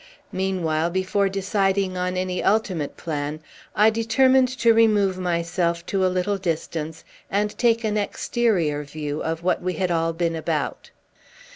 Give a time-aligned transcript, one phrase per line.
[0.31, 3.39] Meanwhile, before deciding on any ultimate plan,
[3.75, 9.43] I determined to remove myself to a little distance, and take an exterior view of
[9.43, 10.89] what we had all been about.